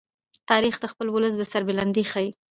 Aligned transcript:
تاریخ 0.49 0.75
د 0.79 0.85
خپل 0.91 1.07
ولس 1.11 1.33
د 1.37 1.43
سربلندۍ 1.51 2.03
ښيي. 2.11 2.29